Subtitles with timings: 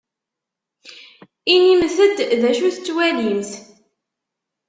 [1.53, 3.51] Inimt-d d acu tettwalimt.